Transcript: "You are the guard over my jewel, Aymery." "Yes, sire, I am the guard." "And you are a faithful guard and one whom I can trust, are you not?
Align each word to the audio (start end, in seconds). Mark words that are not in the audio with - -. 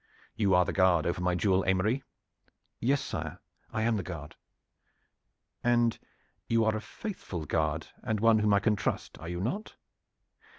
"You 0.35 0.55
are 0.55 0.65
the 0.65 0.73
guard 0.73 1.05
over 1.05 1.21
my 1.21 1.35
jewel, 1.35 1.63
Aymery." 1.67 2.01
"Yes, 2.79 3.03
sire, 3.03 3.37
I 3.71 3.83
am 3.83 3.97
the 3.97 4.01
guard." 4.01 4.35
"And 5.63 5.99
you 6.47 6.65
are 6.65 6.75
a 6.75 6.81
faithful 6.81 7.45
guard 7.45 7.85
and 8.01 8.19
one 8.19 8.39
whom 8.39 8.55
I 8.55 8.61
can 8.61 8.75
trust, 8.75 9.19
are 9.19 9.29
you 9.29 9.39
not? 9.39 9.75